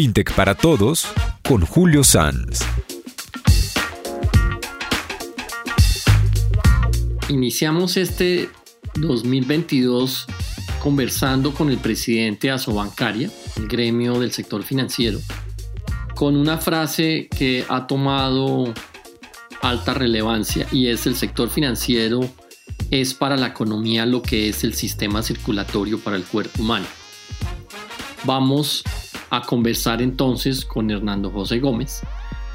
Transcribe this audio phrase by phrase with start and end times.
[0.00, 1.06] FinTech para Todos
[1.46, 2.60] con Julio Sanz.
[7.28, 8.48] Iniciamos este
[8.94, 10.26] 2022
[10.82, 15.20] conversando con el presidente de Asobancaria, el gremio del sector financiero,
[16.14, 18.72] con una frase que ha tomado
[19.60, 22.20] alta relevancia y es el sector financiero
[22.90, 26.86] es para la economía lo que es el sistema circulatorio para el cuerpo humano.
[28.24, 28.82] Vamos
[29.30, 32.02] a conversar entonces con Hernando José Gómez,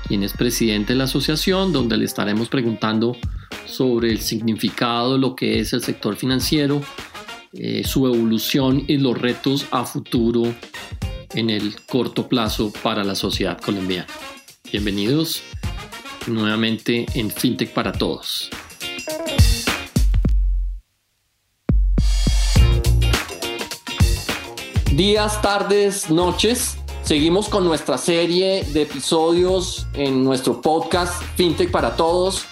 [0.07, 3.17] quien es presidente de la asociación, donde le estaremos preguntando
[3.65, 6.81] sobre el significado de lo que es el sector financiero,
[7.53, 10.53] eh, su evolución y los retos a futuro
[11.33, 14.07] en el corto plazo para la sociedad colombiana.
[14.71, 15.41] Bienvenidos
[16.27, 18.49] nuevamente en FinTech para Todos.
[24.95, 26.77] Días, tardes, noches.
[27.03, 32.45] Seguimos con nuestra serie de episodios en nuestro podcast FinTech para Todos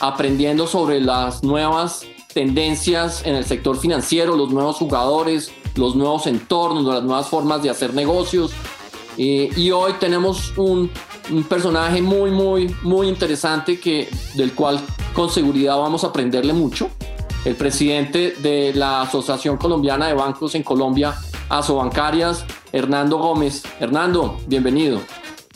[0.00, 6.86] aprendiendo sobre las nuevas tendencias en el sector financiero, los nuevos jugadores, los nuevos entornos,
[6.86, 8.52] las nuevas formas de hacer negocios.
[9.18, 10.90] Eh, y hoy tenemos un,
[11.30, 14.80] un, personaje muy, muy, muy interesante que, del cual
[15.12, 16.88] con seguridad vamos a aprenderle mucho.
[17.44, 21.14] El presidente de la Asociación Colombiana de Bancos en Colombia,
[21.50, 23.64] Asobancarias, Hernando Gómez.
[23.80, 25.00] Hernando, bienvenido.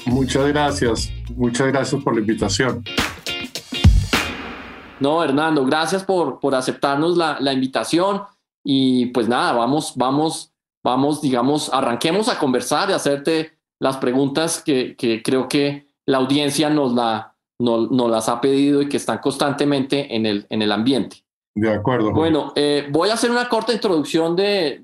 [0.07, 1.13] Muchas gracias.
[1.37, 2.85] Muchas gracias por la invitación.
[4.99, 8.23] No, Hernando, gracias por, por aceptarnos la, la, invitación
[8.65, 14.97] y pues nada, vamos, vamos, vamos, digamos, arranquemos a conversar y hacerte las preguntas que,
[14.97, 19.19] que creo que la audiencia nos, la, nos, nos, las ha pedido y que están
[19.19, 21.24] constantemente en el, en el ambiente.
[21.55, 22.11] De acuerdo.
[22.13, 24.83] Bueno, eh, voy a hacer una corta introducción de,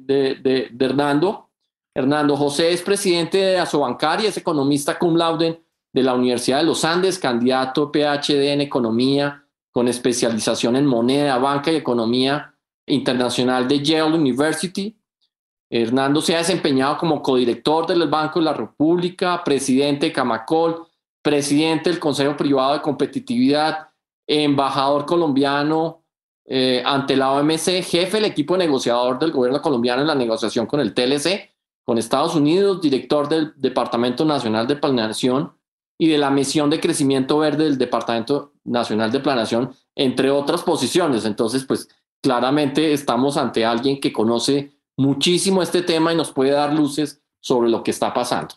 [0.79, 1.49] Hernando.
[1.93, 5.61] Hernando José es presidente de Asobancaria, es economista cum laude
[5.93, 11.73] de la Universidad de los Andes, candidato PhD en economía con especialización en moneda, banca
[11.73, 12.55] y economía
[12.87, 14.97] internacional de Yale University.
[15.69, 20.87] Hernando se ha desempeñado como codirector del Banco de la República, presidente de Camacol,
[21.23, 23.89] presidente del Consejo Privado de Competitividad,
[24.27, 26.00] embajador colombiano
[26.53, 30.81] eh, ante la OMC, jefe del equipo negociador del gobierno colombiano en la negociación con
[30.81, 31.49] el TLC,
[31.85, 35.53] con Estados Unidos, director del Departamento Nacional de Planeación
[35.97, 41.25] y de la misión de crecimiento verde del Departamento Nacional de Planeación, entre otras posiciones.
[41.25, 41.89] Entonces, pues
[42.21, 47.71] claramente estamos ante alguien que conoce muchísimo este tema y nos puede dar luces sobre
[47.71, 48.57] lo que está pasando.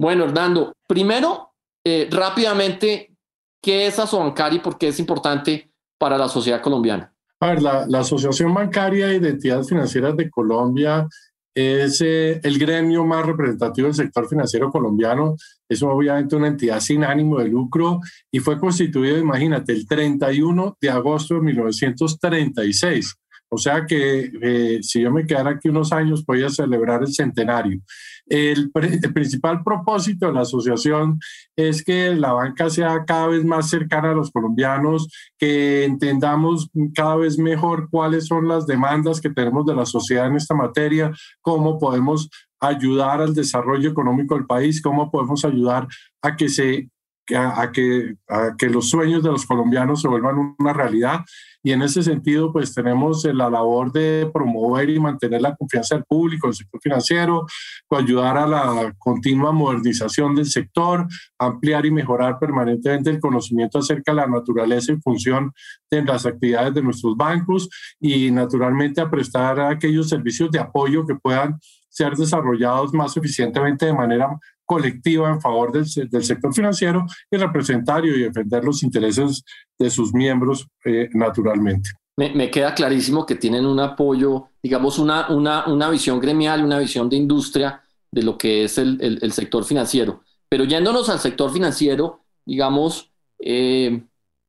[0.00, 1.52] Bueno, Hernando, primero,
[1.84, 3.16] eh, rápidamente,
[3.62, 5.70] ¿qué es Asobancaria y por qué es importante
[6.04, 7.10] para la sociedad colombiana?
[7.40, 11.08] A ver, la, la Asociación Bancaria de Entidades Financieras de Colombia
[11.54, 15.34] es eh, el gremio más representativo del sector financiero colombiano.
[15.66, 18.00] Es obviamente una entidad sin ánimo de lucro
[18.30, 23.14] y fue constituido, imagínate, el 31 de agosto de 1936.
[23.54, 27.14] O sea que eh, si yo me quedara aquí unos años, voy a celebrar el
[27.14, 27.80] centenario.
[28.26, 31.18] El, el, principal propósito de la asociación
[31.56, 37.16] es que la banca sea cada vez más cercana a los colombianos, que entendamos cada
[37.16, 41.78] vez mejor cuáles son las demandas que tenemos de la sociedad en esta materia, cómo
[41.78, 42.28] podemos
[42.60, 45.86] ayudar al desarrollo económico del país, cómo podemos ayudar
[46.22, 46.88] a que se
[47.36, 51.20] a, que, a que los sueños de los colombianos se vuelvan una realidad.
[51.62, 56.04] Y en ese sentido, pues tenemos la labor de promover y mantener la confianza del
[56.04, 57.46] público, del sector financiero,
[57.90, 61.06] ayudar a la continua modernización del sector,
[61.38, 65.52] ampliar y mejorar permanentemente el conocimiento acerca de la naturaleza y función
[65.90, 67.68] de las actividades de nuestros bancos
[68.00, 71.58] y naturalmente a prestar aquellos servicios de apoyo que puedan
[71.88, 74.28] ser desarrollados más eficientemente de manera
[74.64, 79.42] colectiva en favor del, del, sector financiero y representar y defender los intereses
[79.78, 81.90] de sus miembros eh, naturalmente.
[82.16, 86.78] Me, me, queda clarísimo que tienen un apoyo, digamos, una, una, una visión gremial, una
[86.78, 90.22] visión de industria de lo que es el, el, el sector financiero.
[90.48, 93.10] Pero yéndonos al sector financiero, digamos,
[93.40, 94.02] eh,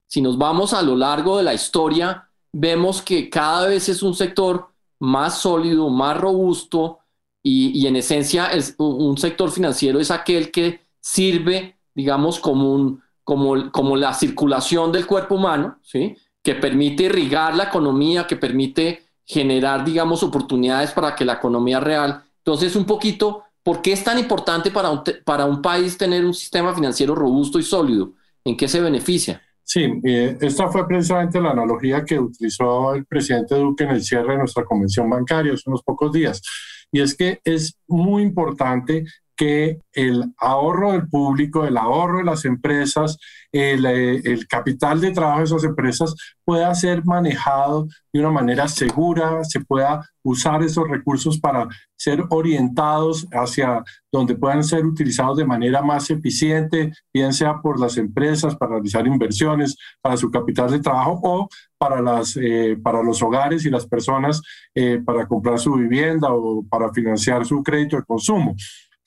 [0.07, 4.13] si nos vamos a lo largo de la historia, vemos que cada vez es un
[4.13, 4.69] sector
[4.99, 6.99] más sólido, más robusto,
[7.47, 13.71] y, en esencia es, un sector financiero es aquel que sirve, digamos, como, un, como,
[13.71, 16.15] como la circulación del cuerpo humano, ¿sí?
[16.41, 22.23] que permite irrigar la economía, que permite generar, digamos, oportunidades para que la economía real.
[22.39, 26.33] Entonces, un poquito, ¿por qué es tan importante para un, para un país tener un
[26.33, 28.13] sistema financiero robusto y sólido?
[28.43, 29.39] ¿En qué se beneficia?
[29.63, 34.33] Sí, eh, esta fue precisamente la analogía que utilizó el presidente Duque en el cierre
[34.33, 36.41] de nuestra convención bancaria hace unos pocos días.
[36.95, 39.03] Y es que es muy importante
[39.35, 43.17] que el ahorro del público, el ahorro de las empresas,
[43.51, 46.15] el, eh, el, capital de trabajo de esas empresas
[46.45, 53.27] pueda ser manejado de una manera segura, se pueda usar esos recursos para ser orientados
[53.33, 58.75] hacia donde puedan ser utilizados de manera más eficiente, bien sea por las empresas para
[58.75, 61.49] realizar inversiones, para su capital de trabajo o
[61.87, 64.41] para, las, eh, para los hogares y las personas
[64.73, 68.55] eh, para comprar su vivienda o para financiar su crédito de consumo.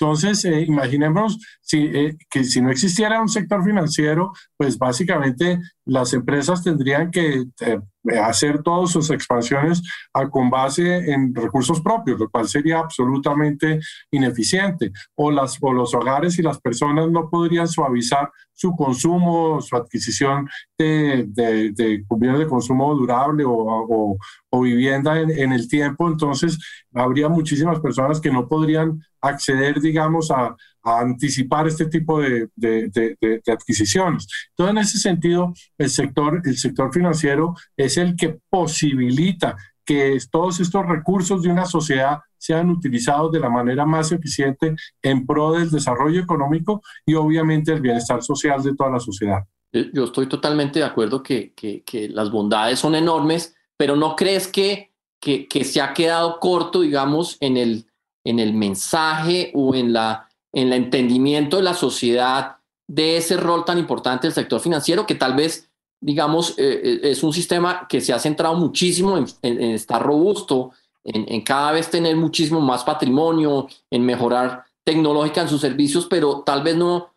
[0.00, 1.38] Entonces, eh, imaginemos
[1.72, 7.80] eh, que si no existiera un sector financiero, pues básicamente las empresas tendrían que eh,
[8.20, 9.82] hacer todas sus expansiones
[10.30, 13.80] con base en recursos propios, lo cual sería absolutamente
[14.10, 14.92] ineficiente.
[15.14, 20.48] O, las, o los hogares y las personas no podrían suavizar su consumo, su adquisición
[20.78, 24.18] de, de, de de consumo durable o,
[24.50, 26.06] o, vivienda en, en, el tiempo.
[26.08, 26.58] Entonces,
[26.92, 33.16] habría muchísimas personas que no podrían acceder, digamos, a, a anticipar este tipo de, de,
[33.20, 34.26] de, adquisiciones.
[34.50, 40.60] Entonces, en ese sentido, el sector, el sector financiero es el que posibilita que todos
[40.60, 45.70] estos recursos de una sociedad sean utilizados de la manera más eficiente en pro del
[45.70, 49.44] desarrollo económico y obviamente el bienestar social de toda la sociedad.
[49.72, 54.48] Yo estoy totalmente de acuerdo que, que, que las bondades son enormes, pero ¿no crees
[54.48, 57.86] que, que, se ha quedado corto, digamos, en el,
[58.24, 62.56] en el mensaje o en, la, en el entendimiento de la sociedad
[62.86, 65.68] de ese rol tan importante del sector financiero que tal vez
[66.00, 70.72] digamos, eh, eh, es un sistema que se ha centrado muchísimo en, estar robusto,
[71.04, 76.62] en, cada vez tener muchísimo más patrimonio, en mejorar tecnológica en sus servicios, pero tal
[76.62, 77.14] vez no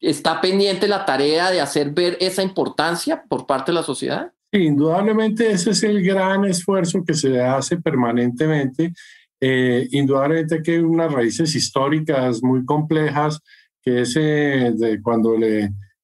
[0.00, 4.32] está pendiente la tarea de hacer ver esa importancia por parte de la sociedad.
[4.52, 8.92] Indudablemente ese es el gran esfuerzo que se hace permanentemente.
[9.40, 13.40] Eh, indudablemente que unas raíces históricas muy complejas,
[13.82, 14.18] que es
[15.02, 15.36] cuando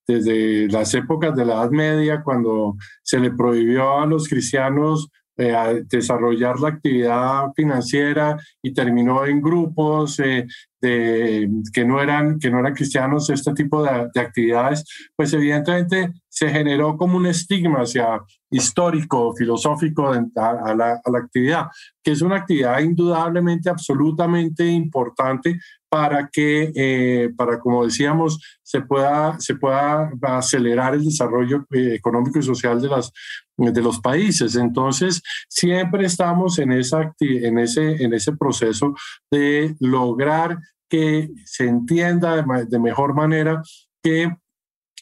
[0.06, 5.08] desde las épocas de la Edad Media, cuando se le prohibió a los cristianos
[5.38, 10.46] eh, desarrollar la actividad financiera y terminó en grupos eh,
[10.82, 14.84] de, que, no eran, que no eran cristianos este tipo de, de, actividades,
[15.16, 18.20] pues evidentemente se generó como un estigma hacia
[18.50, 21.66] histórico, filosófico a, la, a la actividad,
[22.02, 25.58] que es una actividad indudablemente absolutamente importante
[25.92, 32.38] para que, eh, para como decíamos, se pueda, se pueda acelerar el desarrollo eh, económico
[32.38, 33.12] y social de, las,
[33.58, 34.56] de los países.
[34.56, 38.94] Entonces, siempre estamos en, esa, en, ese, en ese proceso
[39.30, 40.56] de lograr
[40.92, 43.62] que se entienda de, mejor manera
[44.02, 44.30] que,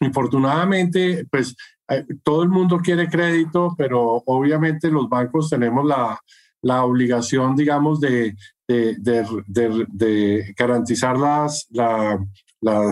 [0.00, 1.56] infortunadamente, pues
[1.88, 6.16] eh, todo el mundo quiere crédito, pero obviamente los bancos tenemos la,
[6.62, 8.36] la obligación, digamos, de,
[8.68, 12.20] de, garantizar las, la,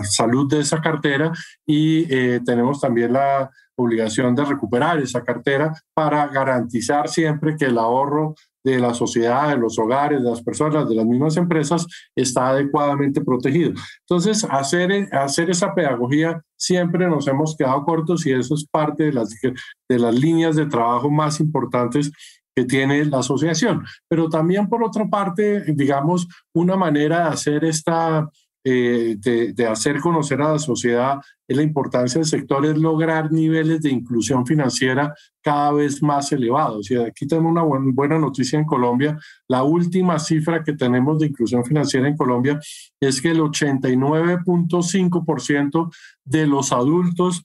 [0.03, 1.31] salud de esa cartera
[1.65, 7.77] y eh, tenemos también la obligación de recuperar esa cartera para garantizar siempre que el
[7.77, 11.85] ahorro de la sociedad, de los hogares, de las personas, de las mismas empresas,
[12.15, 13.73] está adecuadamente protegido.
[14.01, 19.13] Entonces, hacer, hacer esa pedagogía siempre nos hemos quedado cortos y eso es parte de
[19.13, 22.11] las, de las líneas de trabajo más importantes
[22.55, 23.85] que tiene la asociación.
[24.09, 28.29] Pero también, por otra parte, digamos, una manera de hacer esta,
[28.63, 33.89] eh, de, hacer conocer a la sociedad la importancia del sector es lograr niveles de
[33.89, 36.91] inclusión financiera cada vez más elevados.
[36.91, 39.17] Y aquí tenemos una buena noticia en Colombia.
[39.47, 42.59] La última cifra que tenemos de inclusión financiera en Colombia
[42.99, 45.91] es que el 89.5%
[46.23, 47.43] de los adultos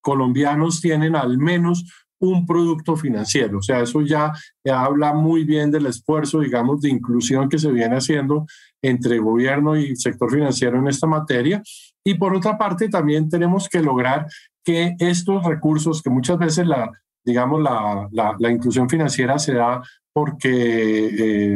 [0.00, 1.84] colombianos tienen al menos
[2.18, 3.58] un producto financiero.
[3.58, 4.32] O sea, eso ya
[4.64, 8.46] habla muy bien del esfuerzo, digamos, de inclusión que se viene haciendo
[8.82, 11.62] entre gobierno y sector financiero en esta materia.
[12.04, 14.26] Y por otra parte, también tenemos que lograr
[14.64, 16.90] que estos recursos, que muchas veces la,
[17.24, 19.82] digamos, la, la, inclusión financiera se da
[20.16, 20.48] porque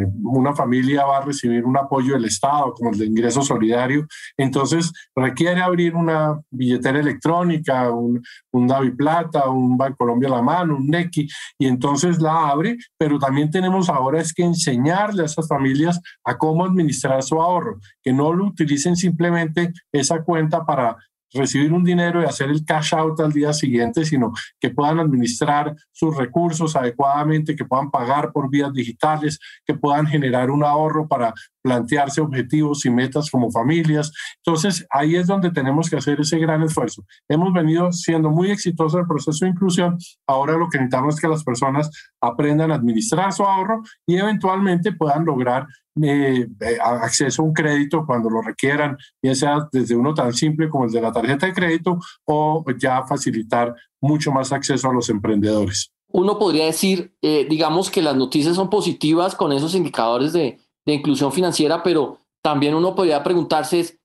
[0.02, 4.06] eh, una familia va a recibir un apoyo del Estado, como el de ingreso solidario,
[4.36, 10.42] entonces requiere abrir una billetera electrónica, un, un Davi Plata, un Banco Colombia a la
[10.42, 11.26] mano, un NECI,
[11.58, 16.36] y entonces la abre, pero también tenemos ahora es que enseñarle a esas familias a
[16.36, 20.98] cómo administrar su ahorro, que no lo utilicen simplemente esa cuenta para
[21.32, 25.74] recibir un dinero y hacer el cash out al día siguiente, sino que puedan administrar
[25.92, 31.32] sus recursos adecuadamente, que puedan pagar por vías digitales, que puedan generar un ahorro para
[31.62, 34.12] plantearse objetivos y metas como familias.
[34.44, 37.04] Entonces, ahí es donde tenemos que hacer ese gran esfuerzo.
[37.28, 39.98] Hemos venido siendo muy exitosos en el proceso de inclusión.
[40.26, 44.92] Ahora lo que necesitamos es que las personas aprendan a administrar su ahorro y eventualmente
[44.92, 45.66] puedan lograr
[46.02, 50.68] eh, eh, acceso a un crédito cuando lo requieran, ya sea desde uno tan simple
[50.68, 55.08] como el de la tarjeta de crédito o ya facilitar mucho más acceso a los
[55.10, 55.92] emprendedores.
[56.12, 60.94] Uno podría decir, eh, digamos que las noticias son positivas con esos indicadores de, de
[60.94, 64.00] inclusión financiera, pero también uno podría preguntarse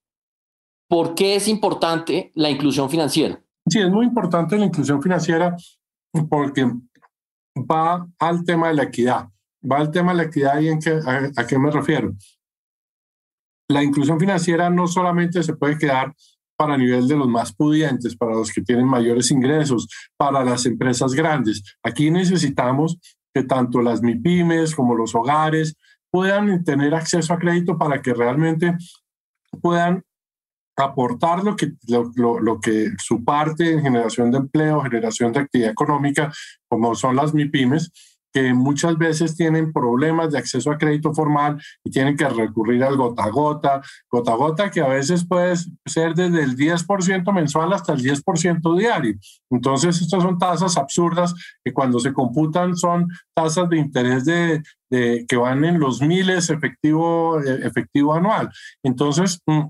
[0.88, 3.42] ¿por qué es importante la inclusión financiera?
[3.68, 5.56] Sí, es muy importante la inclusión financiera
[6.30, 6.72] porque
[7.58, 9.28] va al tema de la equidad.
[9.70, 12.14] Va al tema de la equidad y a, qué me refiero.
[13.68, 16.14] La inclusión financiera no solamente se puede quedar
[16.58, 21.14] para nivel de los más pudientes, para los que tienen mayores ingresos, para las empresas
[21.14, 21.64] grandes.
[21.84, 22.98] Aquí necesitamos
[23.34, 25.76] que tanto las MIPIMES como los hogares
[26.12, 28.78] puedan tener acceso a crédito para que realmente
[29.62, 30.04] puedan
[30.78, 35.72] aportar lo que, lo, lo, que su parte en generación de empleo, generación de actividad
[35.72, 36.32] económica,
[36.68, 37.92] como son las MIPIMES,
[38.36, 42.98] que muchas veces tienen problemas de acceso a crédito formal y tienen que recurrir al
[42.98, 45.56] gota a gota, gota a gota que a veces puede
[45.86, 49.16] ser desde el 10% mensual hasta el 10% diario.
[49.50, 55.26] Entonces, estas son tasas absurdas que cuando se computan son tasas de interés de, de
[55.30, 58.50] que van en los miles efectivo, efectivo anual.
[58.84, 59.62] Entonces, mm,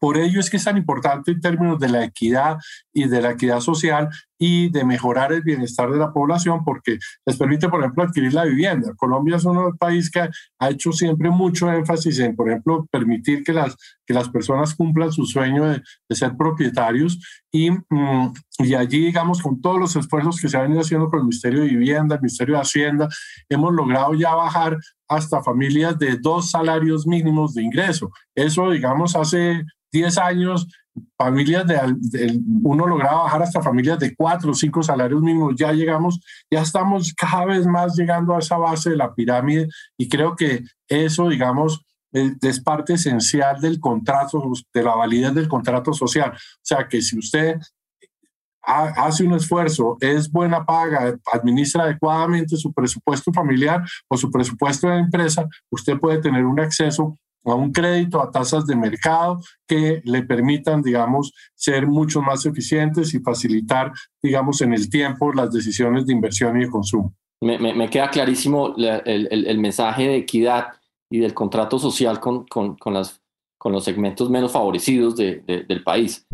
[0.00, 2.58] por ello es que es tan importante en términos de la equidad
[2.92, 7.36] y de la equidad social y de mejorar el bienestar de la población porque les
[7.36, 8.92] permite, por ejemplo, adquirir la vivienda.
[8.96, 10.28] Colombia es un país que
[10.58, 13.76] ha hecho siempre mucho énfasis en, por ejemplo, permitir que las,
[14.06, 17.18] que las personas cumplan su sueño de, ser propietarios
[17.50, 21.20] y, mm, y allí, digamos, con todos los esfuerzos que se han venido haciendo con
[21.20, 23.08] el Ministerio de Vivienda, el Ministerio de Hacienda,
[23.48, 24.76] hemos logrado ya bajar
[25.08, 28.10] hasta familias de dos salarios mínimos de ingreso.
[28.34, 30.68] Eso, digamos, hace 10 años,
[31.16, 36.20] familias de, uno lograba bajar hasta familias de cuatro o cinco salarios mínimos, ya llegamos,
[36.50, 40.64] ya estamos cada vez más llegando a esa base de la pirámide y creo que
[40.88, 44.42] eso, digamos, es parte esencial del contrato,
[44.72, 46.32] de la validez del contrato social.
[46.32, 47.56] O sea, que si usted
[48.62, 54.98] hace un esfuerzo, es buena paga, administra adecuadamente su presupuesto familiar o su presupuesto de
[54.98, 57.18] empresa, usted puede tener un acceso
[57.52, 63.14] a un crédito a tasas de mercado que le permitan, digamos, ser mucho más eficientes
[63.14, 67.14] y facilitar, digamos, en el tiempo las decisiones de inversión y de consumo.
[67.40, 70.68] Me, me, queda clarísimo el, el, mensaje de equidad
[71.08, 73.20] y del contrato social con, con, con, las,
[73.56, 76.26] con los segmentos menos favorecidos de, del país.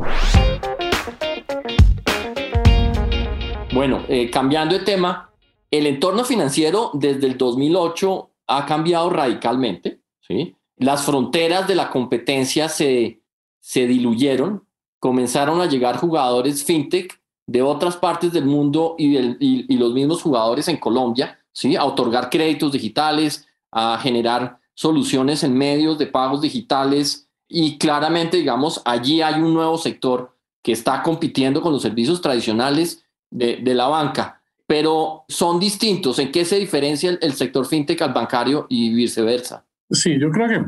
[3.74, 5.30] Bueno, eh, cambiando de tema,
[5.70, 10.56] el entorno financiero desde el 2008 ha cambiado radicalmente, ¿sí?
[10.76, 13.20] Las fronteras de la competencia se,
[13.60, 14.66] se diluyeron,
[14.98, 20.66] comenzaron a llegar jugadores fintech de otras partes del mundo y, y, los mismos jugadores
[20.68, 21.76] en Colombia, ¿sí?
[21.76, 28.80] a otorgar créditos digitales, a generar soluciones en medios de pagos digitales y claramente, digamos,
[28.84, 33.88] allí hay un nuevo sector que está compitiendo con los servicios tradicionales de, de la
[33.88, 36.18] banca, pero son distintos.
[36.18, 39.66] ¿En qué se diferencia el sector fintech al bancario y viceversa?
[39.90, 40.64] Sí, yo creo que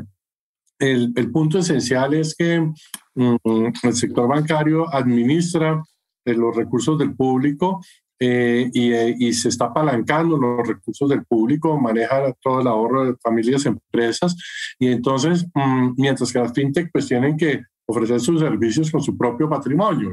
[0.79, 2.59] el, el punto esencial es que
[3.15, 3.35] mm,
[3.83, 5.83] el sector bancario administra
[6.25, 7.81] eh, los recursos del público
[8.19, 13.05] eh, y, eh, y, se está apalancando los recursos del público, maneja todo el ahorro
[13.05, 14.35] de familias, empresas,
[14.79, 19.15] y entonces, mm, mientras que las fintech pues tienen que ofrecer sus servicios con su
[19.15, 20.11] propio patrimonio.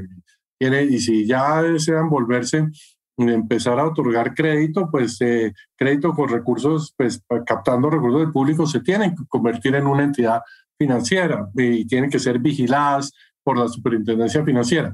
[0.60, 2.68] Y, y si ya desean volverse
[3.16, 8.80] empezar a otorgar crédito, pues eh, crédito con recursos, pues captando recursos del público, se
[8.80, 10.42] tienen que convertir en una entidad
[10.78, 14.92] financiera y tienen que ser vigiladas por la superintendencia financiera.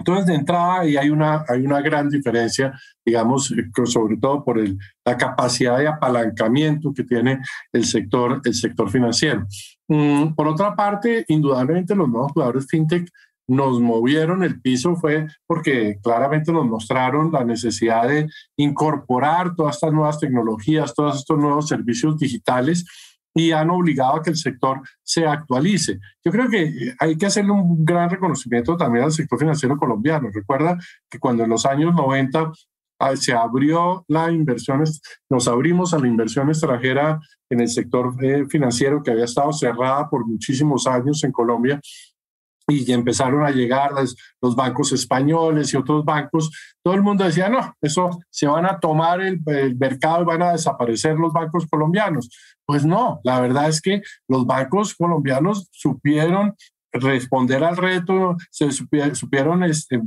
[0.00, 2.72] Entonces, de entrada, y hay una, hay una gran diferencia,
[3.04, 3.52] digamos,
[3.84, 9.46] sobre todo por el, la capacidad de apalancamiento que tiene el sector, el sector financiero.
[9.88, 13.10] Mm, por otra parte, indudablemente los nuevos jugadores fintech
[13.50, 19.92] nos movieron el piso fue porque claramente nos mostraron la necesidad de incorporar todas estas
[19.92, 22.86] nuevas tecnologías, todos estos nuevos servicios digitales
[23.34, 25.98] y han obligado a que el sector se actualice.
[26.24, 30.28] Yo creo que hay que hacerle un gran reconocimiento también al sector financiero colombiano.
[30.32, 30.78] Recuerda
[31.08, 32.52] que cuando en los años 90
[33.00, 34.84] ah, se abrió la inversión,
[35.28, 37.18] nos abrimos a la inversión extranjera
[37.50, 41.80] en el sector eh, financiero que había estado cerrada por muchísimos años en Colombia
[42.70, 43.92] y empezaron a llegar
[44.40, 46.50] los bancos españoles y otros bancos,
[46.82, 49.40] todo el mundo decía, no, eso se van a tomar el,
[49.76, 52.30] mercado y van a desaparecer los bancos colombianos.
[52.64, 56.54] Pues no, la verdad es que los bancos colombianos supieron
[56.92, 60.00] responder al reto, se supieron, este,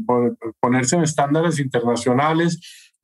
[0.59, 2.59] ponerse en estándares internacionales,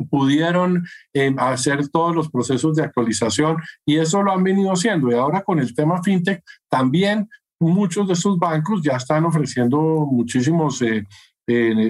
[0.09, 5.11] pudieron eh, hacer todos los procesos de actualización y eso lo han venido haciendo.
[5.11, 10.81] Y ahora con el tema fintech, también muchos de esos bancos ya están ofreciendo muchísimos
[10.81, 11.03] eh,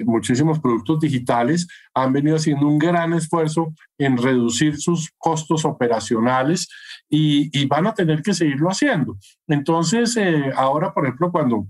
[0.06, 6.66] muchísimos productos digitales, han venido haciendo un gran esfuerzo en reducir sus costos operacionales
[7.10, 9.18] y, van a tener que seguirlo haciendo.
[9.46, 11.66] Entonces, eh, ahora, por ejemplo, cuando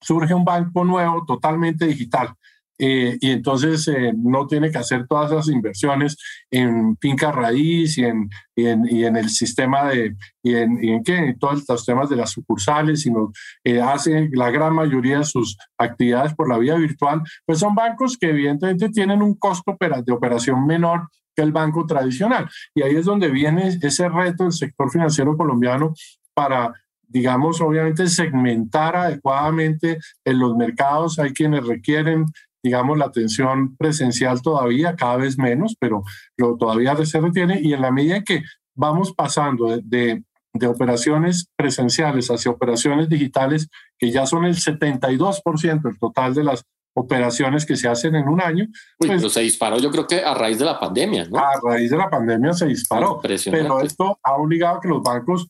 [0.00, 2.34] surge un banco nuevo totalmente digital,
[2.78, 6.16] eh, y entonces eh, no tiene que hacer todas esas inversiones
[6.50, 11.16] en finca raíz y en, y en, el sistema de, y en, y en, ¿qué?
[11.16, 13.32] en todos los temas de las sucursales, sino
[13.64, 18.16] eh, hace la gran mayoría de sus actividades por la vía virtual, pues son bancos
[18.16, 22.48] que evidentemente tienen un costo de operación menor que el banco tradicional.
[22.74, 25.94] Y ahí es donde viene ese reto del sector financiero colombiano
[26.34, 26.72] para
[27.08, 31.18] digamos, obviamente segmentar adecuadamente en los mercados.
[31.18, 32.26] Hay quienes requieren
[32.62, 36.02] digamos, la atención presencial todavía, cada vez menos, pero
[36.36, 38.42] lo, todavía se retiene y en la medida en que
[38.74, 40.22] vamos pasando de,
[40.52, 46.64] de, operaciones presenciales hacia operaciones digitales, que ya son el 72% del total de las
[46.94, 48.66] operaciones que se hacen en un año.
[48.98, 51.38] Pues, pero se disparó yo creo que a raíz de la pandemia, ¿no?
[51.38, 53.20] A raíz de la pandemia se disparó.
[53.22, 55.48] Pero esto ha obligado a que los bancos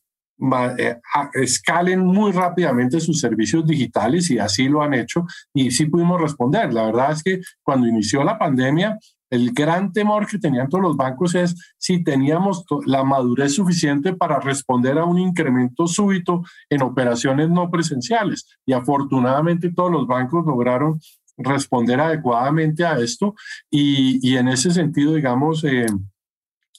[1.35, 6.73] escalen muy rápidamente sus servicios digitales y así lo han hecho y sí pudimos responder.
[6.73, 8.99] La verdad es que cuando inició la pandemia,
[9.31, 14.41] el gran temor que tenían todos los bancos es si teníamos la madurez suficiente para
[14.41, 18.47] responder a un incremento súbito en operaciones no presenciales.
[18.65, 20.99] Y afortunadamente todos los bancos lograron
[21.37, 23.35] responder adecuadamente a esto
[23.71, 25.87] y, y en ese sentido, digamos, eh,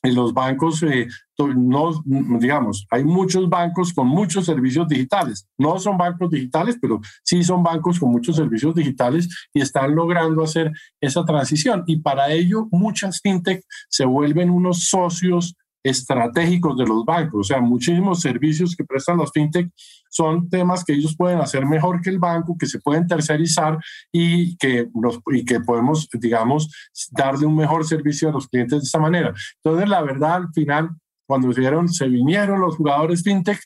[0.02, 2.04] en los bancos, eh, no,
[2.40, 5.48] digamos, hay muchos bancos con muchos servicios digitales.
[5.58, 10.44] No son bancos digitales, pero sí son bancos con muchos servicios digitales y están logrando
[10.44, 11.84] hacer esa transición.
[11.88, 17.40] Y para ello, muchas fintech se vuelven unos socios estratégicos de los bancos.
[17.40, 19.70] O sea, muchísimos servicios que prestan los fintech
[20.10, 23.78] son temas que ellos pueden hacer mejor que el banco, que se pueden tercerizar
[24.12, 26.70] y que, nos, y que podemos, digamos,
[27.12, 29.34] darle un mejor servicio a los clientes de esta manera.
[29.64, 30.90] Entonces, la verdad, al final,
[31.28, 33.60] cuando se, se vinieron los jugadores fintech,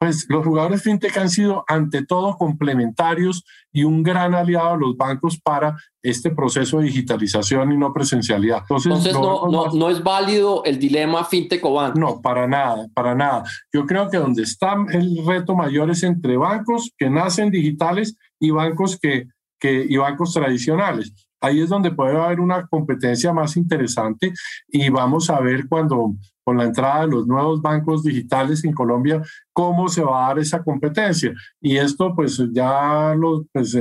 [0.00, 4.96] pues los jugadores fintech han sido ante todo complementarios y un gran aliado a los
[4.96, 8.62] bancos para este proceso de digitalización y no presencialidad.
[8.62, 11.98] Entonces, no, no, no, es válido el dilema fintech o banco.
[11.98, 13.44] No, para nada, para nada.
[13.74, 18.52] Yo creo que donde está el reto mayor es entre bancos que nacen digitales y
[18.52, 19.26] bancos que,
[19.60, 21.12] que y bancos tradicionales.
[21.42, 24.32] Ahí es donde puede haber una competencia más interesante
[24.68, 26.14] y vamos a ver cuando
[26.50, 30.40] con la entrada de los nuevos bancos digitales en Colombia, cómo se va a dar
[30.40, 31.32] esa competencia.
[31.60, 33.14] Y esto, pues ya
[33.52, 33.78] pues,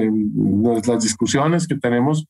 [0.85, 2.27] las discusiones que tenemos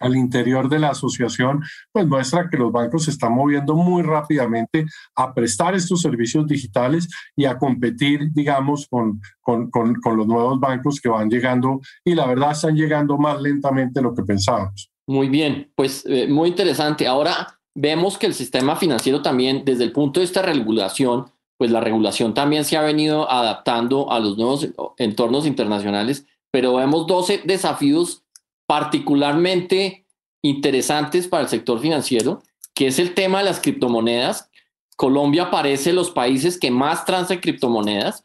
[0.00, 4.86] al interior de la asociación, pues muestra que los bancos se están moviendo muy rápidamente
[5.14, 11.28] a prestar estos servicios digitales y a competir, digamos, con, los nuevos bancos que van
[11.28, 14.90] llegando y la verdad están llegando más lentamente de lo que pensábamos.
[15.06, 17.06] Muy bien, pues eh, muy interesante.
[17.06, 21.80] Ahora, vemos que el sistema financiero también, desde el punto de esta regulación, pues la
[21.80, 28.22] regulación también se ha venido adaptando a los nuevos entornos internacionales, pero vemos 12 desafíos
[28.66, 30.06] particularmente
[30.42, 32.42] interesantes para el sector financiero,
[32.74, 34.50] que es el tema de las criptomonedas.
[34.96, 38.24] Colombia aparece los países que más transan criptomonedas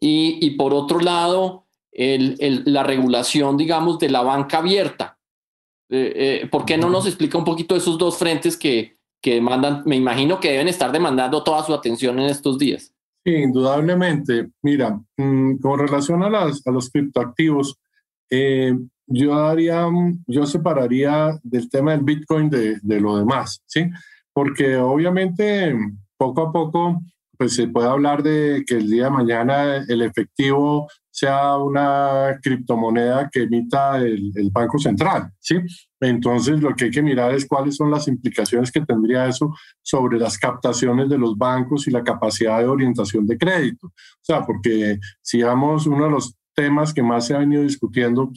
[0.00, 5.18] y, por otro lado, la regulación, digamos, de la banca abierta.
[5.94, 9.82] Eh, eh, ¿Por qué no nos explica un poquito esos dos frentes que, que demandan,
[9.84, 12.94] me imagino que deben estar demandando toda su atención en estos días?
[13.22, 14.48] Sí, indudablemente.
[14.62, 17.78] Mira, mm, con relación a, las, a los criptoactivos,
[18.30, 18.74] eh,
[19.06, 19.86] yo daría,
[20.26, 23.90] yo separaría del tema del Bitcoin de, de, lo demás, ¿sí?
[24.32, 25.76] Porque obviamente
[26.16, 27.02] poco a poco
[27.42, 33.28] pues se puede hablar de que el día de mañana el efectivo sea una criptomoneda
[33.32, 35.56] que emita el, Banco Central, ¿sí?
[35.98, 39.52] Entonces lo que hay que mirar es cuáles son las implicaciones que tendría eso
[39.82, 43.88] sobre las captaciones de los bancos y la capacidad de orientación de crédito.
[43.88, 48.30] O sea, porque si vamos, uno de los temas que más se ha venido discutiendo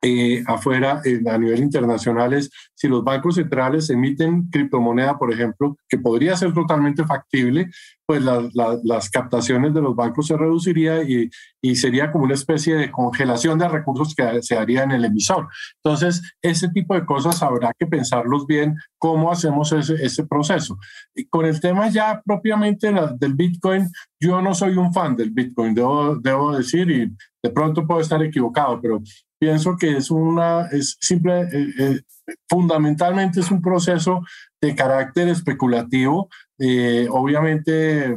[0.00, 5.98] eh, afuera a nivel internacional es si los bancos centrales emiten criptomoneda, por ejemplo, que
[5.98, 7.70] podría ser totalmente factible,
[8.06, 11.28] pues las captaciones de los bancos se reduciría y,
[11.60, 15.48] y, sería como una especie de congelación de recursos que se haría en el emisor.
[15.82, 20.78] Entonces, ese tipo de cosas habrá que pensarlos bien, cómo hacemos ese, ese proceso.
[21.16, 23.88] Y con el tema ya propiamente del Bitcoin,
[24.20, 27.12] yo no soy un fan del Bitcoin, debo, debo decir, y
[27.42, 29.02] de pronto puedo estar equivocado, pero
[29.38, 32.00] pienso que es una, es simple, eh, eh,
[32.48, 34.22] fundamentalmente es un proceso
[34.60, 36.28] de carácter especulativo.
[36.58, 38.16] Eh, obviamente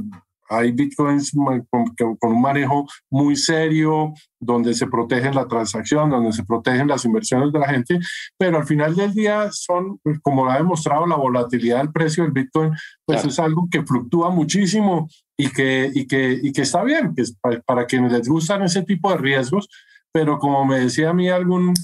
[0.49, 1.31] hay bitcoins
[1.69, 7.53] con, un manejo muy serio, donde se protegen la transacción, donde se protegen las inversiones
[7.53, 7.99] de la gente,
[8.37, 12.71] pero al final del día son, como ha demostrado la volatilidad del precio del bitcoin,
[13.05, 17.21] pues es algo que fluctúa muchísimo y que, y que, y que está bien, que
[17.21, 19.69] es para, para, quienes les gustan ese tipo de riesgos,
[20.11, 21.75] pero como me decía a mí algún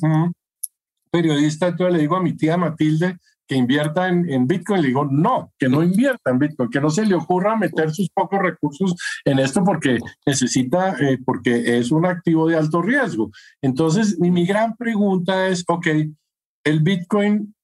[1.16, 4.82] periodista, entonces le digo a mi tía Matilde, que invierta en, Bitcoin.
[4.82, 8.10] Le digo, no, que no invierta en Bitcoin, que no se le ocurra meter sus
[8.10, 13.32] pocos recursos en esto porque necesita, eh, porque es un activo de alto riesgo.
[13.62, 15.88] Entonces, mi, mi gran pregunta es, ok,
[16.66, 17.55] el Bitcoin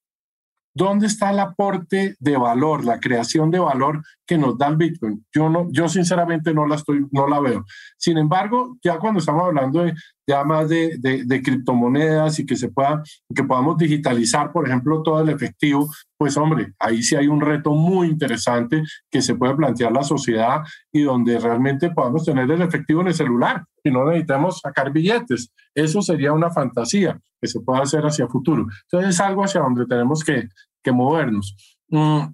[0.74, 5.24] ¿Dónde está el aporte de valor, la creación de valor que nos da el Bitcoin?
[5.32, 7.64] Yo, no, yo sinceramente no la, estoy, no la veo.
[7.98, 9.92] Sin embargo, ya cuando estamos hablando de,
[10.26, 13.02] ya más de, de, criptomonedas y que, se pueda,
[13.34, 17.72] que podamos digitalizar, por ejemplo, todo el efectivo, pues hombre, ahí sí hay un reto
[17.72, 23.02] muy interesante que se puede plantear la sociedad y donde realmente podamos tener el efectivo
[23.02, 25.52] en el celular y no necesitamos sacar billetes.
[25.74, 28.66] Eso sería una fantasía que se pueda hacer hacia futuro.
[28.82, 30.48] Entonces es algo hacia donde tenemos que,
[30.82, 31.56] que movernos.
[31.88, 32.26] Mm,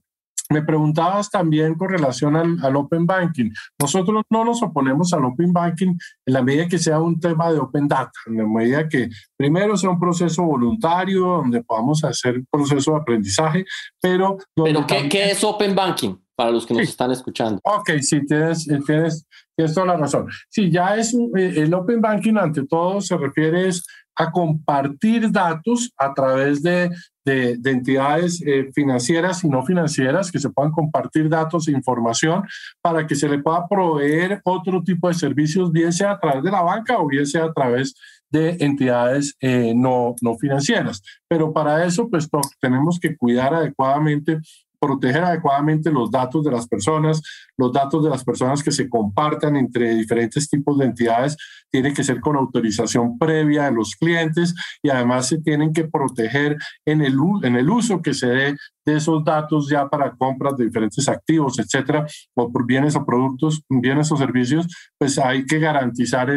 [0.50, 3.50] me preguntabas también con relación al, al, Open Banking.
[3.78, 5.88] Nosotros no nos oponemos al Open Banking
[6.26, 9.76] en la medida que sea un tema de Open Data, en la medida que primero
[9.76, 13.64] sea un proceso voluntario donde podamos hacer un proceso de aprendizaje,
[14.00, 14.38] pero...
[14.54, 17.60] ¿Pero qué, ¿qué, es Open Banking para los que nos están escuchando?
[17.64, 20.28] Ok, sí, tienes, tienes, tienes toda la razón.
[20.48, 23.68] Sí, ya es eh, el Open Banking ante todo se refiere
[24.14, 26.90] a compartir datos a través de,
[27.24, 32.44] de, entidades eh, financieras y no financieras, que se puedan compartir datos e información
[32.80, 36.52] para que se le pueda proveer otro tipo de servicios, bien sea a través de
[36.52, 37.96] la banca o bien sea a través
[38.30, 41.02] de entidades eh, no, no financieras.
[41.26, 42.28] Pero para eso, pues
[42.60, 44.38] tenemos que cuidar adecuadamente
[44.80, 47.22] proteger adecuadamente los datos de las personas,
[47.56, 51.36] los datos de las personas que se compartan entre diferentes tipos de entidades,
[51.70, 56.56] tiene que ser con autorización previa de los clientes y además se tienen que proteger
[56.86, 60.64] en el, en el uso que se dé de esos datos ya para compras de
[60.64, 64.66] diferentes activos, etcétera, o por bienes o productos, bienes o servicios,
[64.98, 66.28] pues hay que garantizar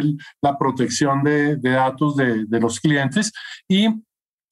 [0.41, 3.31] la protección de, de datos de, de los clientes
[3.69, 3.87] y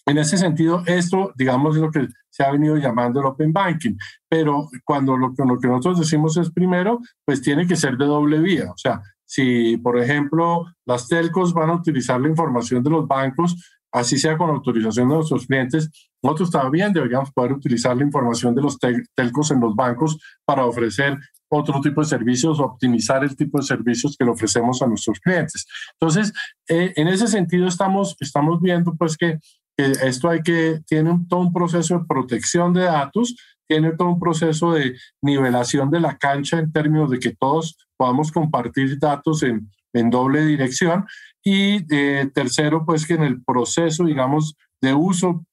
[0.06, 3.96] en ese sentido, esto, digamos, es lo que se ha venido llamando el Open Banking,
[4.28, 8.40] pero cuando lo, lo que nosotros decimos es primero, pues tiene que ser de doble
[8.40, 8.72] vía.
[8.72, 13.56] O sea, si, por ejemplo, las telcos van a utilizar la información de los bancos,
[13.92, 15.90] así sea con autorización de nuestros clientes,
[16.24, 18.78] nosotros también deberíamos poder utilizar la información de los
[19.16, 21.18] telcos en los bancos para ofrecer
[21.52, 25.66] otro tipo de servicios, optimizar el tipo de servicios que le ofrecemos a nuestros clientes.
[26.00, 26.32] Entonces,
[26.68, 29.40] eh, en ese sentido estamos, estamos viendo pues que
[29.86, 33.36] esto hay que, tiene todo un proceso de protección de datos,
[33.68, 38.32] tiene todo un proceso de nivelación de la cancha en términos de que todos podamos
[38.32, 41.06] compartir datos en, en doble dirección.
[41.44, 45.46] Y eh, tercero, pues que en el proceso, digamos, de uso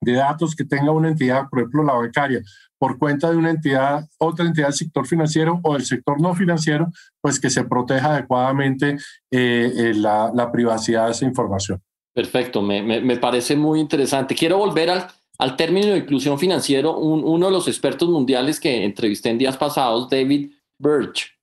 [0.00, 2.42] de datos que tenga una entidad, por ejemplo, la bancaria,
[2.78, 6.90] por cuenta de una entidad, otra entidad del sector financiero o del sector no financiero,
[7.20, 8.96] pues que se proteja adecuadamente
[9.30, 11.80] eh, eh, la privacidad de esa información.
[12.14, 14.34] Perfecto, me, me, parece muy interesante.
[14.34, 16.96] Quiero volver al, al término de inclusión financiero.
[16.98, 21.38] uno de los expertos mundiales que entrevisté en días pasados, David Birch,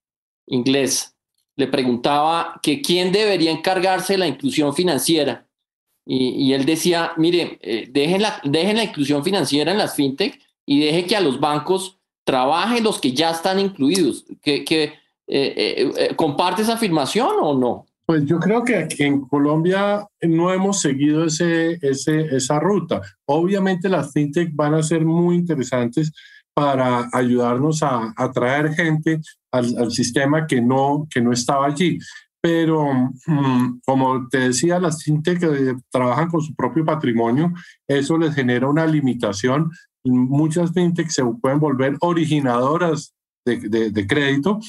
[0.45, 1.15] inglés,
[1.55, 5.47] le preguntaba que quién debería encargarse de la inclusión financiera.
[6.05, 10.79] Y, y él decía, mire, eh, dejen, la, la inclusión financiera en las fintech y
[10.79, 14.25] deje que a los bancos trabajen los que ya están incluidos.
[14.41, 14.83] ¿Que, que
[15.27, 17.85] eh, eh, ¿Comparte esa afirmación o no?
[18.09, 23.03] Pues yo creo que en Colombia no hemos seguido ese, ese, esa ruta.
[23.27, 26.11] Obviamente las fintech van a ser muy interesantes
[26.55, 31.99] para ayudarnos a atraer gente al, sistema que no, que no estaba allí.
[32.41, 32.91] Pero
[33.27, 37.53] mm, como te decía, las fintech eh, trabajan con su propio patrimonio,
[37.87, 39.69] eso les genera una limitación.
[40.03, 43.13] Muchas fintech se pueden volver originadoras
[43.45, 44.59] de, de crédito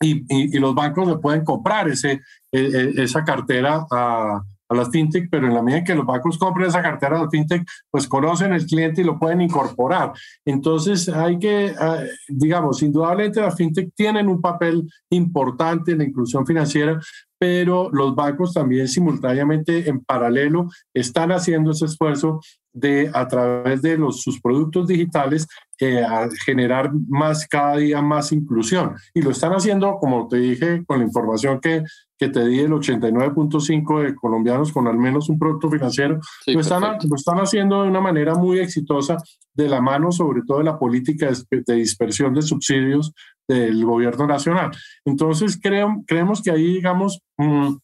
[0.00, 2.20] y, y, los bancos le pueden comprar ese,
[2.52, 6.82] esa cartera a, a las fintech, pero en la medida que los bancos compren esa
[6.82, 10.12] cartera las fintech, pues conocen el cliente y lo pueden incorporar.
[10.44, 16.46] Entonces hay que, ah, digamos, indudablemente las fintech tienen un papel importante en la inclusión
[16.46, 17.00] financiera,
[17.38, 22.40] pero los bancos también simultáneamente en paralelo están haciendo ese esfuerzo
[22.72, 25.46] de a través de los, sus productos digitales
[25.80, 28.94] eh, a generar más, cada día más inclusión.
[29.14, 31.84] Y lo están haciendo, como te dije, con la información que,
[32.18, 36.98] que te di, el 89.5 de colombianos con al menos un producto financiero, lo, están,
[37.08, 39.16] lo están haciendo de una manera muy exitosa,
[39.54, 43.12] de la mano sobre todo de la política de, dispersión de subsidios
[43.46, 44.72] del gobierno nacional.
[45.04, 47.76] Entonces, creo, creemos que ahí, digamos, mm,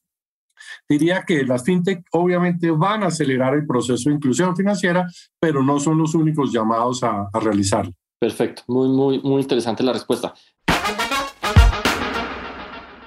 [0.89, 5.07] diría que las fintech obviamente van a acelerar el proceso de inclusión financiera,
[5.41, 7.93] pero no son los únicos llamados a, a realizarlo.
[8.19, 10.35] Perfecto, muy, muy, muy interesante la respuesta.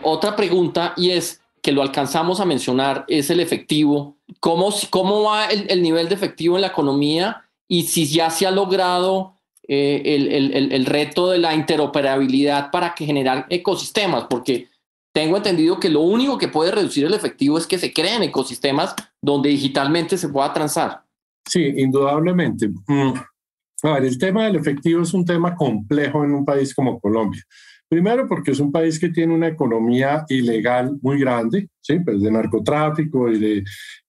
[0.10, 4.16] Otra pregunta y es que lo alcanzamos a mencionar es el efectivo.
[4.40, 8.52] ¿Cómo, cómo va el, nivel de efectivo en la economía y si ya se ha
[8.52, 9.34] logrado
[9.68, 14.28] eh, el, el, el, reto de la interoperabilidad para que generar ecosistemas?
[14.30, 14.70] Porque
[15.14, 18.96] tengo entendido que lo único que puede reducir el efectivo es que se creen ecosistemas
[19.22, 21.04] donde digitalmente se pueda transar.
[21.46, 22.70] Sí, indudablemente.
[22.70, 23.12] Mm.
[23.84, 27.44] A ver, el tema del efectivo es un tema complejo en un país como Colombia.
[27.90, 32.00] Primero porque es un país que tiene una economía ilegal muy grande, ¿sí?
[32.00, 33.64] pues de narcotráfico y de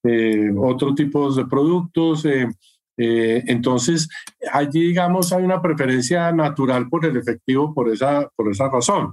[0.05, 2.25] eh, otro tipo de productos.
[2.25, 2.49] Eh,
[2.97, 4.09] eh, entonces,
[4.53, 9.13] allí, digamos, hay una preferencia natural por el efectivo por esa, por esa razón.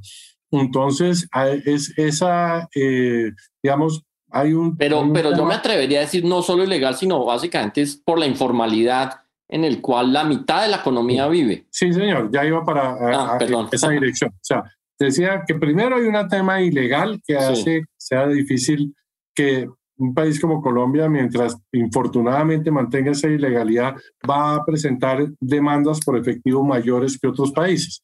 [0.52, 1.28] Entonces,
[1.66, 4.76] es esa, eh, digamos, hay un...
[4.78, 8.26] Pero, pero yo me atrevería a decir no solo ilegal, sino básicamente es por la
[8.26, 11.66] informalidad en el cual la mitad de la economía vive.
[11.70, 13.38] Sí, señor, ya iba para ah,
[13.72, 14.32] esa dirección.
[14.32, 14.64] O sea,
[15.00, 18.96] decía que primero hay un tema ilegal que hace sea difícil
[19.34, 23.96] que un país como Colombia, mientras infortunadamente mantenga esa ilegalidad,
[24.30, 28.02] va a presentar demandas por efectivo mayores que otros países.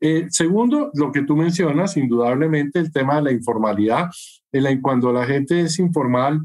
[0.00, 4.08] Eh, segundo, lo que tú mencionas, indudablemente el tema de la informalidad.
[4.52, 6.40] En cuando la gente es informal,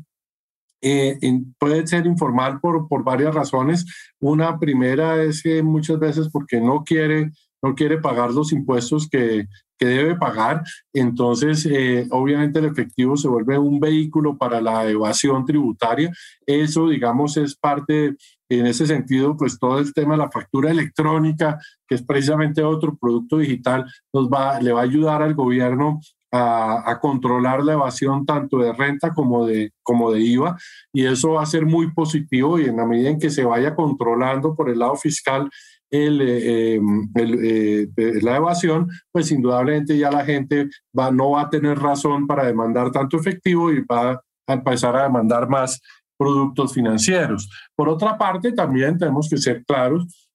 [0.82, 1.20] eh,
[1.58, 3.86] puede ser informal por, por varias razones.
[4.20, 9.48] Una primera es que muchas veces porque no quiere, no quiere pagar los impuestos que,
[9.80, 10.63] que debe pagar.
[10.94, 16.12] Entonces, eh, obviamente el efectivo se vuelve un vehículo para la evasión tributaria.
[16.46, 18.15] Eso, digamos, es parte
[18.50, 22.98] en ese sentido, pues todo el tema de la factura electrónica, que es precisamente otro
[22.98, 28.58] producto digital, nos va, le va a ayudar al gobierno a, controlar la evasión tanto
[28.58, 30.58] de renta como de, como de IVA
[30.94, 33.76] y eso va a ser muy positivo y en la medida en que se vaya
[33.76, 35.50] controlando por el lado fiscal
[35.92, 37.88] el, eh, em, eh,
[38.22, 42.92] la evasión, pues indudablemente ya la gente va, no va a tener razón para demandar
[42.92, 45.82] tanto efectivo y va a empezar a demandar más
[46.18, 47.50] productos financieros.
[47.76, 50.29] Por otra parte, también tenemos que ser claros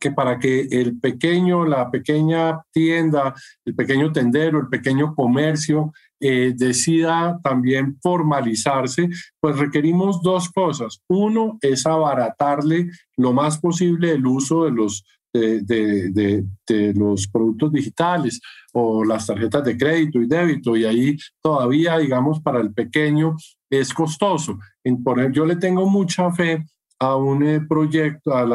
[0.00, 3.34] que para que el pequeño, la pequeña tienda,
[3.66, 9.08] el pequeño tendero, el pequeño comercio eh, decida también formalizarse,
[9.40, 11.02] pues requerimos dos cosas.
[11.08, 17.72] Uno es abaratarle lo más posible el uso de los, de, de, de, los productos
[17.72, 18.40] digitales
[18.72, 20.76] o las tarjetas de crédito y débito.
[20.76, 23.36] Y ahí todavía, digamos, para el pequeño
[23.70, 24.58] es costoso.
[24.82, 26.64] En, por yo le tengo mucha fe
[27.00, 28.50] a un eh, proyecto, al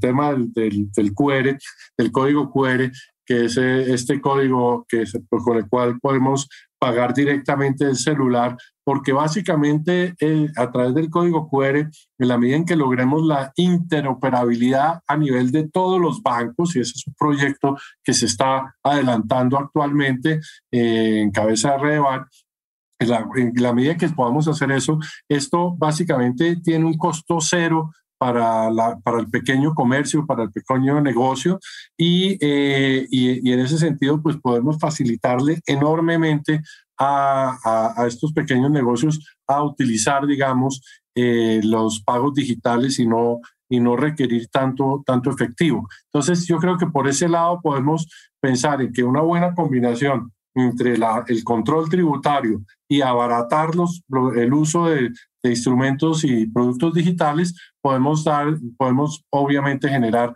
[0.00, 0.90] tema del, del,
[1.96, 2.90] del código QR,
[3.28, 9.12] que es eh, este código que con el cual podemos pagar directamente el celular, porque
[9.12, 11.90] básicamente eh, a través del código QR, en
[12.28, 16.92] la medida en que logremos la interoperabilidad a nivel de todos los bancos, y ese
[16.96, 22.24] es un proyecto que se está adelantando actualmente en cabeza de Redeban,
[22.98, 28.98] en la, medida que podamos hacer eso, esto básicamente tiene un costo cero para, la,
[28.98, 31.60] para el pequeño comercio, para el pequeño negocio
[31.96, 36.62] y, eh, y, en ese sentido pues podemos facilitarle enormemente
[36.98, 40.80] a, a, estos pequeños negocios a utilizar digamos
[41.20, 45.88] eh, los pagos digitales y no, y no requerir tanto, tanto efectivo.
[46.04, 48.08] Entonces yo creo que por ese lado podemos
[48.40, 54.02] pensar en que una buena combinación entre la, el control tributario y abaratar los,
[54.36, 55.10] el uso de,
[55.44, 60.34] instrumentos y productos digitales, podemos, dar, podemos obviamente generar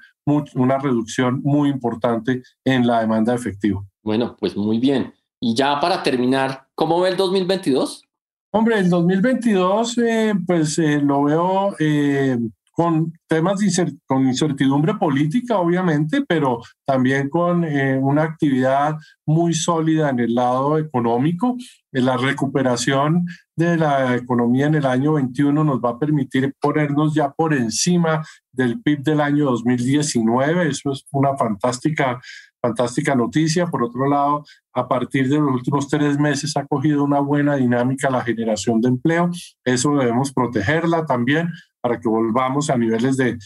[0.55, 3.87] una reducción muy importante en la demanda de efectivo.
[4.03, 5.13] Bueno, pues muy bien.
[5.39, 8.05] Y ya para terminar, ¿cómo ve el 2022?
[8.53, 12.39] Hombre, el 2022, eh, pues eh, lo veo eh,
[12.73, 20.09] con temas de con incertidumbre política, obviamente, pero también con eh, una actividad muy sólida
[20.09, 21.57] en el lado económico.
[21.93, 27.31] La recuperación de la economía en el año 21 nos va a permitir ponernos ya
[27.31, 30.69] por encima del PIB del año 2019.
[30.71, 32.21] Eso es una fantástica
[32.63, 33.67] fantástica noticia.
[33.67, 38.09] Por otro lado, a partir de los últimos tres meses ha cogido una buena dinámica
[38.09, 39.31] la generación de empleo.
[39.65, 41.51] Eso debemos protegerla también
[41.83, 43.37] para que volvamos a niveles de,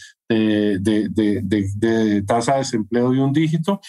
[2.25, 3.81] tasa de desempleo de un dígito.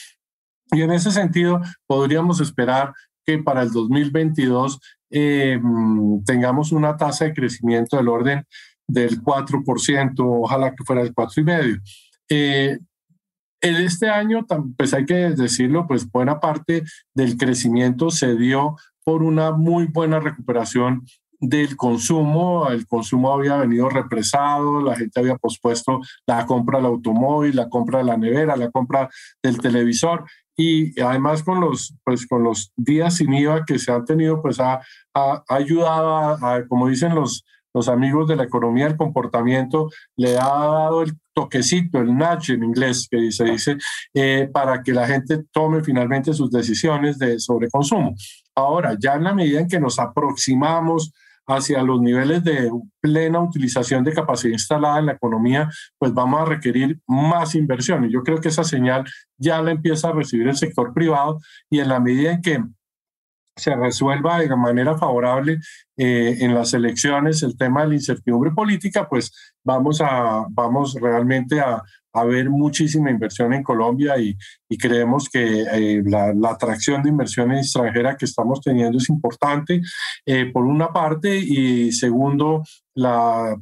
[0.73, 2.93] Y en ese sentido, podríamos esperar
[3.25, 4.81] que para el 2022
[5.11, 5.61] eh,
[6.25, 8.45] tengamos una tasa de crecimiento del orden
[8.87, 11.83] del 4%, ojalá que fuera el 4,5%.
[12.31, 12.79] Eh,
[13.61, 16.85] en este año, pues hay que decirlo, pues buena parte
[17.15, 21.05] del crecimiento se dio por una muy buena recuperación
[21.41, 22.69] del consumo.
[22.69, 27.99] El consumo había venido represado, la gente había pospuesto la compra del automóvil, la compra
[27.99, 29.09] de la nevera, la compra
[29.43, 30.25] del televisor
[30.61, 34.59] y además con los, pues, con los días sin IVA que se han tenido, pues
[34.59, 34.81] ha,
[35.15, 40.49] ha ayudado a, como dicen los, los amigos de la economía del comportamiento, le ha
[40.49, 43.77] dado el toquecito, el nudge en inglés, que se dice,
[44.15, 48.17] eh, para que la gente tome finalmente sus decisiones de sobre consumo.
[48.57, 51.13] Ahora, ya en la medida en que nos aproximamos
[51.49, 56.45] hacia los niveles de plena utilización de capacidad instalada en la economía, pues vamos a
[56.45, 58.05] requerir más inversión.
[58.05, 59.05] Y yo creo que esa señal
[59.39, 62.63] ya la empieza a recibir el sector privado y en la medida en que
[63.57, 65.59] se resuelva de manera favorable
[65.97, 69.33] eh, en las elecciones el tema de la incertidumbre política, pues
[69.65, 71.83] vamos, a, vamos realmente a,
[72.21, 74.37] haber muchísima inversión en Colombia y,
[74.79, 79.81] creemos que eh, la, atracción de inversiones extranjeras que estamos teniendo es importante,
[80.27, 82.63] eh, por una parte, y segundo,
[82.95, 83.57] la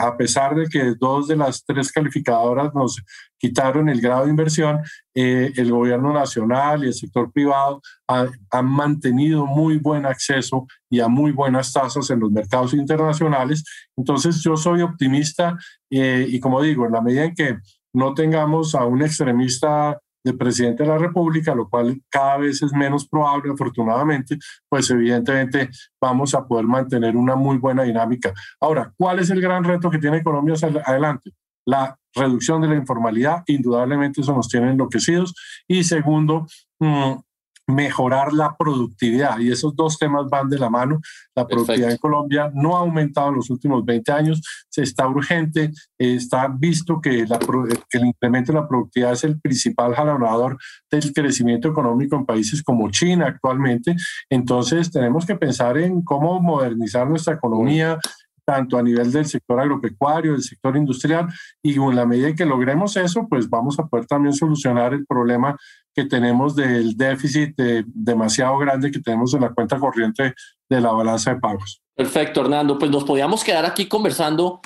[0.00, 3.00] a pesar de que dos de las tres calificadoras nos
[3.38, 4.80] quitaron el grado de inversión,
[5.14, 11.08] eh, el gobierno nacional y el sector privado han mantenido muy buen acceso y a
[11.08, 13.64] muy buenas tasas en los mercados internacionales.
[13.96, 15.56] Entonces yo soy optimista
[15.88, 17.58] y como digo, en la medida en que
[17.92, 22.72] no tengamos a un extremista de presidente de la República, lo cual cada vez es
[22.72, 28.34] menos probable, afortunadamente, pues evidentemente vamos a poder mantener una muy buena dinámica.
[28.60, 31.30] Ahora, ¿cuál es el gran reto que tiene Colombia hacia adelante?
[31.64, 35.34] La reducción de la informalidad, indudablemente eso nos tiene enloquecidos.
[35.66, 36.46] Y segundo,
[36.80, 37.12] mm,
[37.70, 39.38] mejorar la productividad.
[39.38, 41.00] Y esos dos temas van de la mano.
[41.34, 45.70] La productividad en Colombia no ha aumentado en los últimos 20 años, se está urgente,
[45.98, 50.58] está visto que, el incremento de la productividad es el principal jalonador
[50.90, 53.96] del crecimiento económico en países como China actualmente.
[54.28, 57.98] Entonces tenemos que pensar en cómo modernizar nuestra economía,
[58.44, 61.28] tanto a nivel del sector agropecuario, del sector industrial,
[61.62, 65.06] y en la medida en que logremos eso, pues vamos a poder también solucionar el
[65.06, 65.56] problema
[65.94, 67.54] que tenemos del déficit
[67.86, 70.34] demasiado grande que tenemos en la cuenta corriente
[70.68, 71.82] de la balanza de pagos.
[71.94, 72.78] Perfecto, Hernando.
[72.78, 74.60] Pues nos podíamos quedar aquí conversando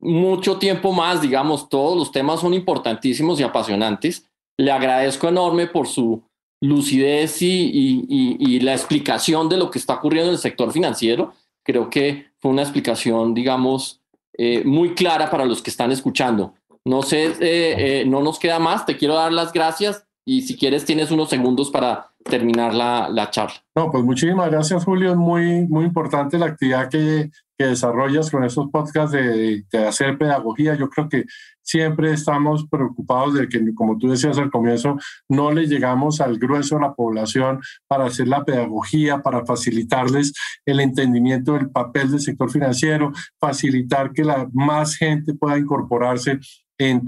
[0.00, 4.24] mucho tiempo más, digamos, todos los temas son importantísimos y apasionantes.
[4.56, 6.22] Le agradezco enorme por su
[6.60, 11.32] lucidez y, y la explicación de lo que está ocurriendo en el sector financiero.
[11.64, 14.00] Creo que fue una explicación, digamos,
[14.38, 16.54] eh, muy clara para los que están escuchando.
[16.84, 18.86] No sé, eh, eh, no nos queda más.
[18.86, 23.30] Te quiero dar las gracias y si quieres tienes unos segundos para terminar la, la
[23.30, 23.54] charla.
[23.74, 25.12] No, pues muchísimas gracias, Julio.
[25.12, 30.18] Es muy, muy importante la actividad que, que desarrollas con esos podcasts de, de, hacer
[30.18, 30.74] pedagogía.
[30.74, 31.24] Yo creo que
[31.62, 34.98] siempre estamos preocupados de que, como tú decías al comienzo,
[35.30, 40.34] no le llegamos al grueso de la población para hacer la pedagogía, para facilitarles
[40.66, 46.38] el entendimiento del papel del sector financiero, facilitar que la más gente pueda incorporarse
[46.78, 47.02] en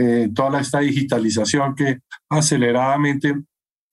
[0.00, 3.34] eh, toda esta digitalización que aceleradamente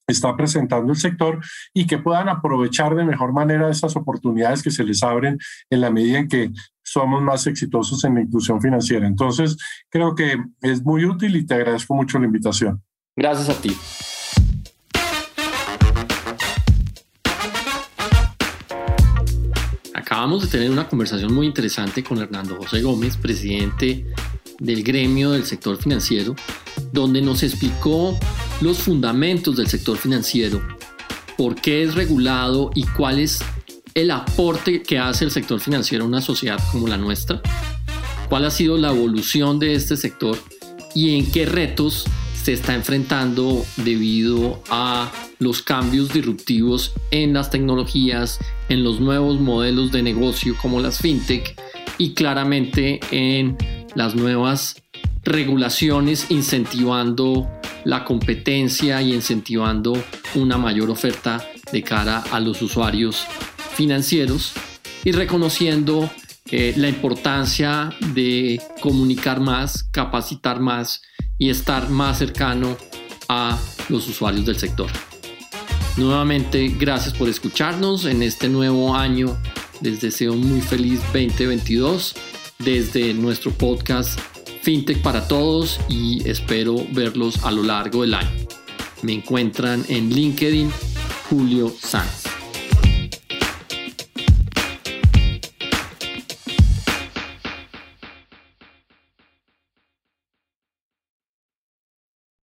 [0.08, 1.40] está presentando el sector
[1.74, 5.90] y que puedan aprovechar de mejor manera esas oportunidades que se les abren en la
[5.90, 6.50] medida en que
[6.82, 9.06] somos más exitosos en la inclusión financiera.
[9.06, 9.56] Entonces,
[9.90, 12.82] creo que es muy útil y te agradezco mucho la invitación.
[13.16, 13.76] Gracias a ti.
[19.92, 24.06] Acabamos de tener una conversación muy interesante con Hernando José Gómez, presidente
[24.58, 26.34] del gremio del sector financiero,
[26.92, 28.18] donde nos explicó
[28.60, 30.62] los fundamentos del sector financiero,
[31.36, 33.40] por qué es regulado y cuál es
[33.94, 37.40] el aporte que hace el sector financiero a una sociedad como la nuestra,
[38.28, 40.38] cuál ha sido la evolución de este sector
[40.94, 42.04] y en qué retos
[42.42, 48.38] se está enfrentando debido a los cambios disruptivos en las tecnologías,
[48.68, 51.60] en los nuevos modelos de negocio como las fintech
[51.98, 53.56] y claramente en
[53.96, 54.80] las nuevas
[55.24, 57.50] regulaciones incentivando
[57.84, 60.00] la competencia y incentivando
[60.34, 63.26] una mayor oferta de cara a los usuarios
[63.74, 64.52] financieros
[65.02, 66.10] y reconociendo
[66.50, 71.02] eh, la importancia de comunicar más, capacitar más
[71.38, 72.76] y estar más cercano
[73.28, 74.90] a los usuarios del sector.
[75.96, 79.36] Nuevamente, gracias por escucharnos en este nuevo año.
[79.80, 82.14] Les deseo un muy feliz 2022
[82.58, 84.18] desde nuestro podcast
[84.62, 88.30] FinTech para todos y espero verlos a lo largo del año.
[89.02, 90.70] Me encuentran en LinkedIn
[91.28, 92.25] Julio Sanz.